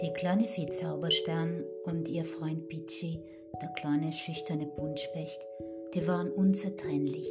[0.00, 3.18] Die kleine Fee Zauberstern und ihr Freund Pichi,
[3.60, 5.46] der kleine schüchterne Buntspecht,
[5.94, 7.28] die waren unzertrennlich.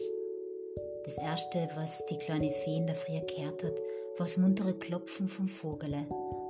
[1.04, 3.80] Das erste, was die kleine Fee in der Früh gehört hat,
[4.18, 6.04] war das muntere Klopfen vom Vogele.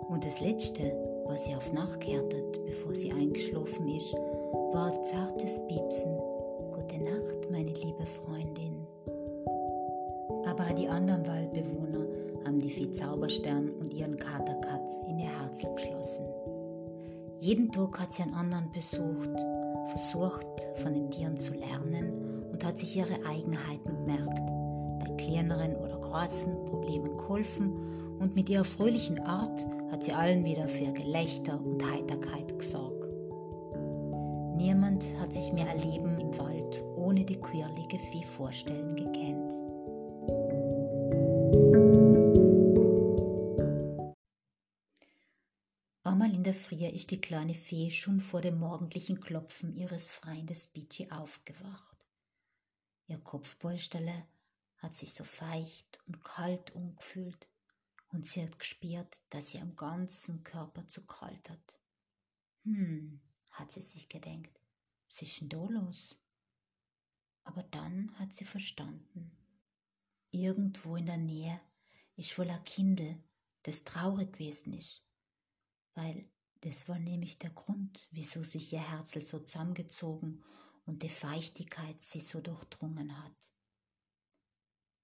[0.09, 0.91] Und das letzte,
[1.25, 4.14] was sie auf Nacht gehört hat, bevor sie eingeschlafen ist,
[4.73, 6.18] war zartes Piepsen.
[6.71, 8.86] Gute Nacht, meine liebe Freundin.
[10.46, 12.05] Aber die anderen Waldbewohner
[12.45, 14.60] haben die Fee Zauberstern und ihren Kater
[14.91, 16.26] Katz in ihr Herz geschlossen.
[17.40, 19.32] Jeden Tag hat sie einen anderen besucht,
[19.86, 24.46] versucht von den Tieren zu lernen und hat sich ihre Eigenheiten gemerkt,
[24.99, 30.68] bei kleineren oder großen Problemen geholfen und mit ihrer fröhlichen Art hat sie allen wieder
[30.68, 33.08] für Gelächter und Heiterkeit gesorgt.
[34.55, 39.54] Niemand hat sich mehr ein Leben im Wald ohne die quirlige Fee vorstellen gekannt.
[46.04, 51.12] In der Früh ist die kleine Fee schon vor dem morgendlichen Klopfen ihres Freundes Bici
[51.12, 52.08] aufgewacht.
[53.05, 54.26] Ihr Kopfpolsterle
[54.80, 57.52] hat sich so feucht und kalt umgefühlt
[58.10, 61.80] und sie hat gespürt, dass sie am ganzen Körper zu kalt hat.
[62.63, 63.21] Hm,
[63.52, 64.59] hat sie sich gedenkt,
[65.08, 66.18] was ist denn da los?
[67.44, 69.38] Aber dann hat sie verstanden.
[70.31, 71.62] Irgendwo in der Nähe
[72.16, 73.13] ist wohl ein Kindel,
[73.62, 75.10] das traurig gewesen ist,
[75.94, 76.29] weil
[76.61, 80.44] das war nämlich der Grund, wieso sich ihr Herzl so zusammengezogen
[80.85, 83.53] und die Feuchtigkeit sie so durchdrungen hat.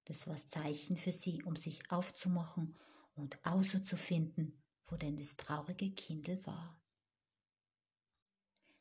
[0.04, 2.76] Das war das Zeichen für sie, um sich aufzumachen
[3.14, 6.80] und auszufinden, wo denn das traurige Kindel war.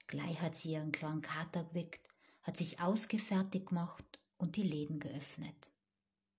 [0.08, 2.08] Gleich hat sie ihren kleinen Kater geweckt,
[2.44, 5.74] hat sich ausgefertigt gemacht und die Läden geöffnet.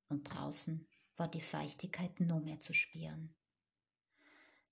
[0.08, 3.34] Und draußen war die Feuchtigkeit noch mehr zu spüren.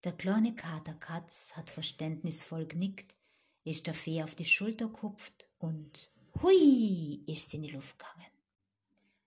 [0.06, 3.16] Der kleine Kater Katz hat verständnisvoll genickt,
[3.64, 8.30] ist der Fee auf die Schulter gekupft und hui ist sie in die Luft gegangen.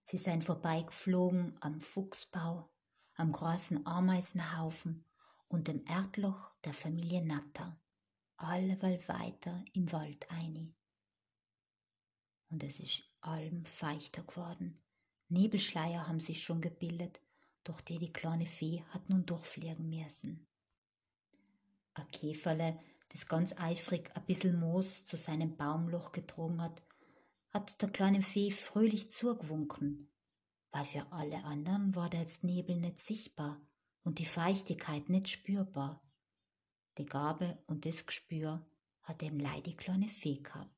[0.06, 2.70] Sie seien vorbeigeflogen am Fuchsbau,
[3.16, 5.04] am großen Ameisenhaufen
[5.50, 7.78] und dem Erdloch der Familie Natter,
[8.38, 10.74] alleweil weiter im Wald ein.
[12.52, 14.82] Und es ist allem feuchter geworden.
[15.28, 17.20] Nebelschleier haben sich schon gebildet,
[17.66, 20.46] durch die die kleine Fee hat nun durchfliegen müssen.
[22.00, 22.80] Ein Käferle,
[23.10, 26.82] das ganz eifrig ein bisschen Moos zu seinem Baumloch getrogen hat,
[27.50, 30.10] hat der kleinen Fee fröhlich zugewunken,
[30.72, 33.60] weil für alle anderen war der Nebel nicht sichtbar
[34.04, 36.02] und die Feuchtigkeit nicht spürbar.
[36.98, 38.66] Die Gabe und das Gespür
[39.02, 40.74] hat dem Leid die kleine Fee gehabt.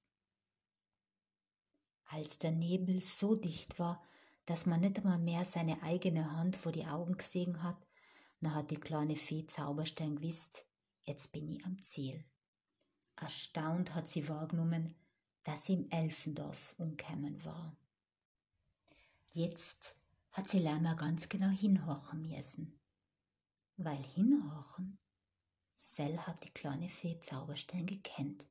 [2.05, 4.03] Als der Nebel so dicht war,
[4.45, 7.77] dass man nicht einmal mehr seine eigene Hand vor die Augen gesehen hat,
[8.39, 10.65] na hat die kleine Fee Zauberstein gewusst,
[11.11, 12.23] jetzt bin ich am Ziel.
[13.17, 14.95] Erstaunt hat sie wahrgenommen,
[15.43, 17.75] dass sie im Elfendorf umgekommen war.
[19.33, 19.97] Jetzt
[20.31, 22.79] hat sie leider ganz genau hinhorchen müssen.
[23.75, 24.97] Weil hinhorchen,
[25.75, 28.47] Sell hat die kleine Fee Zauberstein gekannt.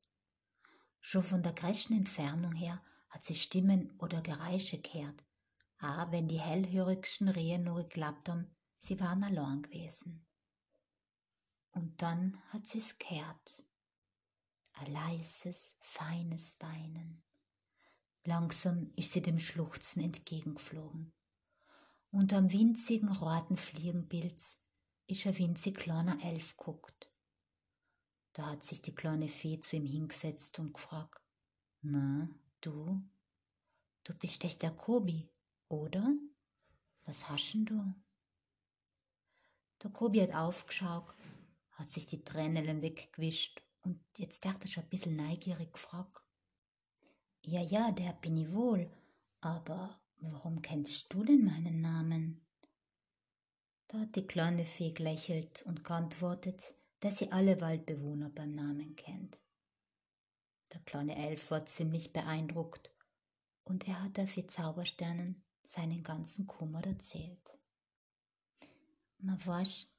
[0.99, 2.79] Schon von der größten Entfernung her
[3.09, 5.23] hat sie Stimmen oder Geräusche gehört,
[5.79, 10.23] auch wenn die hellhörigsten Rehe nur geglaubt haben, sie waren allein gewesen.
[11.71, 13.63] Und dann hat sie's gehört.
[14.73, 17.23] Ein leises, feines Weinen.
[18.23, 21.11] Langsam ist sie dem Schluchzen entgegengeflogen.
[22.11, 24.59] Und am winzigen roten Fliegenpilz
[25.07, 27.09] ist ein winzig kleiner Elf guckt.
[28.33, 31.21] Da hat sich die kleine Fee zu ihm hingesetzt und gefragt,
[31.81, 32.29] na,
[32.61, 33.01] du?
[34.03, 35.29] Du bist echt der Kobi,
[35.67, 36.13] oder?
[37.05, 37.93] Was hast denn du?
[39.83, 41.15] Der Kobi hat aufgeschaut
[41.81, 46.23] hat sich die Tränen weggewischt und jetzt dachte ich ein bisschen neugierig gefragt.
[47.43, 48.87] Ja, ja, der bin ich wohl,
[49.39, 52.45] aber warum kennst du denn meinen Namen?
[53.87, 59.43] Da hat die kleine Fee gelächelt und geantwortet, dass sie alle Waldbewohner beim Namen kennt.
[60.73, 62.91] Der kleine Elf war ziemlich beeindruckt
[63.63, 67.57] und er hat der Fee Zaubersternen seinen ganzen Kummer erzählt.
[69.17, 69.90] Man weiß,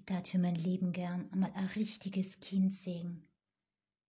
[0.00, 3.28] ich tat für mein Leben gern einmal ein richtiges Kind sehen.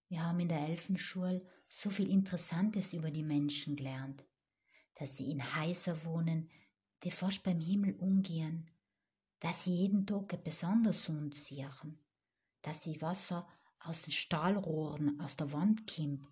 [0.08, 4.26] Wir haben in der Elfenschule so viel Interessantes über die Menschen gelernt,
[4.96, 6.50] dass sie in Häusern wohnen,
[7.04, 8.70] die fast beim Himmel umgehen,
[9.40, 12.00] dass sie jeden Tag ein besonders Hund sehen,
[12.62, 13.48] dass sie Wasser
[13.80, 16.26] aus den Stahlrohren aus der Wand kommt,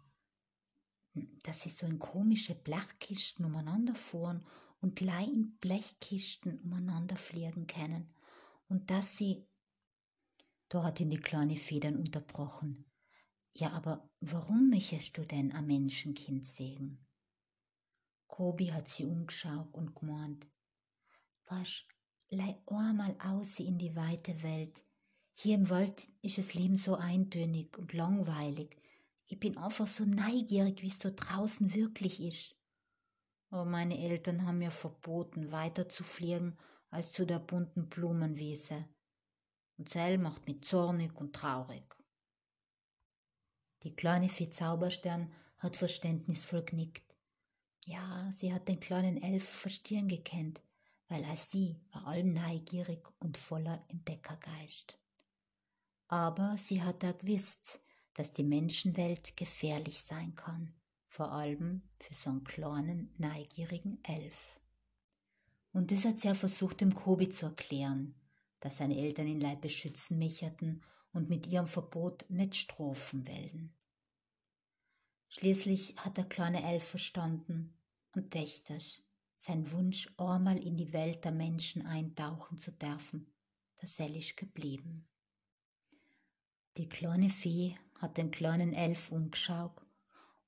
[1.43, 4.45] dass sie so in komische Blechkisten umeinander fahren
[4.79, 8.09] und gleich in Blechkisten umeinander fliegen können
[8.69, 9.45] und dass sie
[10.69, 12.85] Da hat ihn die kleine Fee dann unterbrochen.
[13.55, 17.05] Ja, aber warum möchtest du denn ein Menschenkind sägen?
[18.27, 20.47] Kobi hat sie umgeschaut und gemeint,
[21.47, 21.87] wasch,
[22.29, 24.85] lei einmal aus in die weite Welt.
[25.33, 28.77] Hier im Wald ist das Leben so eintönig und langweilig.
[29.25, 32.55] Ich bin einfach so neugierig, wie es da draußen wirklich ist.
[33.49, 36.55] Aber meine Eltern haben mir verboten, weiter zu fliegen
[36.89, 38.85] als zu der bunten Blumenwiese.
[39.77, 41.95] Und Sel macht mich zornig und traurig.
[43.83, 47.17] Die kleine Fee Zauberstern hat verständnisvoll genickt.
[47.85, 50.61] Ja, sie hat den kleinen Elf verstehen gekannt,
[51.07, 54.99] weil er sie war allem neugierig und voller Entdeckergeist.
[56.07, 57.81] Aber sie hat auch gewusst,
[58.13, 60.73] dass die Menschenwelt gefährlich sein kann,
[61.07, 64.58] vor allem für so einen kleinen, neugierigen Elf.
[65.71, 68.15] Und das hat sie auch versucht, dem Kobi zu erklären,
[68.59, 70.81] dass seine Eltern ihn Leib beschützen mecherten
[71.13, 73.73] und mit ihrem Verbot nicht strafen wollen.
[75.29, 77.73] Schließlich hat der kleine Elf verstanden
[78.15, 78.79] und dächte,
[79.35, 83.31] sein Wunsch, einmal in die Welt der Menschen eintauchen zu dürfen,
[83.81, 85.07] ist geblieben.
[86.77, 89.85] Die kleine Fee hat den kleinen Elf umgeschaut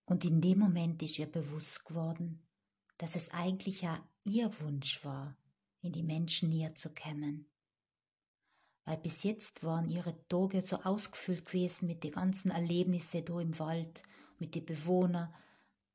[0.06, 2.42] und in dem Moment ist ihr bewusst geworden,
[3.02, 5.36] dass es eigentlich ja ihr Wunsch war,
[5.82, 7.48] in die Menschen näher zu kommen.
[8.86, 13.58] Weil bis jetzt waren ihre Tage so ausgefüllt gewesen mit den ganzen Erlebnissen da im
[13.58, 14.04] Wald,
[14.38, 15.34] mit den Bewohnern.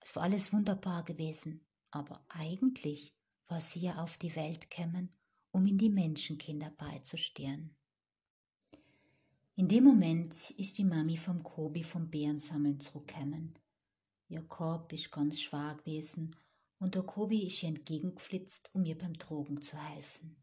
[0.00, 1.64] Es war alles wunderbar gewesen.
[1.93, 3.14] Aber eigentlich
[3.47, 5.14] war sie ja auf die Welt gekommen,
[5.52, 7.76] um in die Menschenkinder beizustehen.
[9.55, 13.56] In dem Moment ist die Mami vom Kobi vom Bärensammeln zurückgekommen.
[14.26, 16.35] Ihr Korb ist ganz schwer gewesen
[16.78, 20.37] und der Kobi ist ihr entgegengeflitzt, um ihr beim Drogen zu helfen.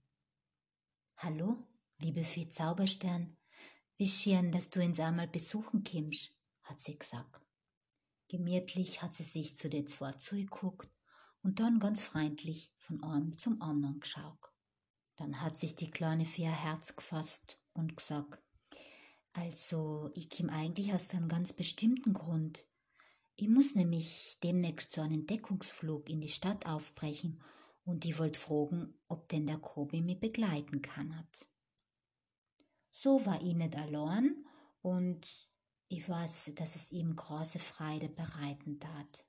[1.18, 1.58] Hallo,
[2.00, 3.38] liebe Fee Zauberstern,
[3.98, 6.32] wie schön, dass du uns einmal besuchen kommst,
[6.64, 7.42] hat sie gesagt.
[8.28, 10.90] Gemütlich hat sie sich zu den zwei zugeguckt
[11.44, 14.52] und dann ganz freundlich von einem zum anderen geschaut.
[15.16, 18.42] Dann hat sich die kleine Fee ein Herz gefasst und gesagt,
[19.36, 22.68] also, ich komm eigentlich aus einem ganz bestimmten Grund.
[23.36, 27.42] Ich muss nämlich demnächst zu einem Entdeckungsflug in die Stadt aufbrechen
[27.84, 31.50] und ich wollte fragen, ob denn der Kobi mich begleiten kann hat.
[32.92, 34.46] So war ich nicht allein
[34.82, 35.28] und
[35.88, 39.26] ich weiß, dass es ihm große Freude bereiten tat.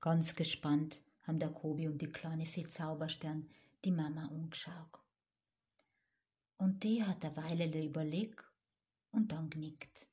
[0.00, 3.48] Ganz gespannt haben der Kobi und die kleine Fee Zauberstern
[3.84, 5.00] die Mama umgeschaut.
[6.58, 8.46] Und die hat eine Weile überlegt
[9.10, 10.10] und dann genickt.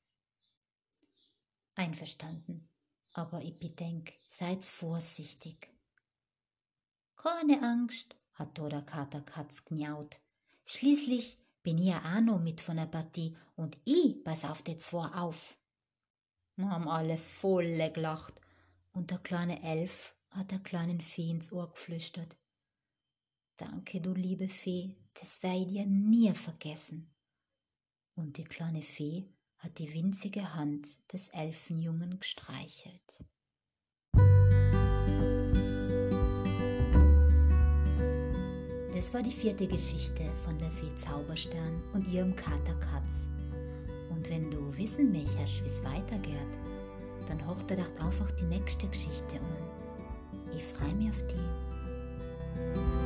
[1.76, 2.68] Einverstanden,
[3.12, 5.70] aber ich bedenk, seid vorsichtig.
[7.16, 10.20] Keine Angst, hat da der Kater Katz gemiaut.
[10.64, 14.78] Schließlich bin ich ja auch noch mit von der Partie und ich pass auf die
[14.78, 15.56] zwei auf.
[16.56, 18.40] Wir haben alle voll gelacht
[18.92, 22.36] und der kleine Elf hat der kleinen Fee ins Ohr geflüstert.
[23.56, 27.10] Danke, du liebe Fee, das werde ich dir nie vergessen.
[28.14, 29.28] Und die kleine Fee
[29.64, 33.24] hat die winzige Hand des Elfenjungen gestreichelt.
[38.94, 43.26] Das war die vierte Geschichte von der Fee Zauberstern und ihrem Kater Katz.
[44.10, 46.58] Und wenn du wissen möchtest, wie es weitergeht,
[47.26, 50.52] dann hoch dir doch einfach die nächste Geschichte an.
[50.56, 53.03] Ich freue mich auf die.